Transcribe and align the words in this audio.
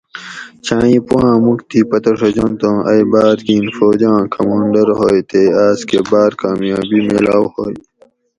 چھاں 0.63 0.83
ایں 0.89 1.01
پواں 1.07 1.35
مؤک 1.43 1.59
تھی 1.69 1.79
پتہ 1.89 2.11
ڛجنت 2.19 2.61
اوں 2.65 2.77
ائ 2.89 3.01
باۤر 3.11 3.37
گین 3.47 3.65
فوجاۤں 3.75 4.21
کمانڈر 4.33 4.87
ھوئ 4.97 5.19
تے 5.29 5.41
آس 5.65 5.79
کہ 5.89 5.97
باۤر 6.09 6.31
کامیابی 6.41 6.99
میلاؤ 7.07 7.45
ھوئ 7.53 7.75